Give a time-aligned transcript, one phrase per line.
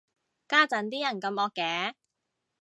[0.47, 1.93] 家陣啲人咁惡嘅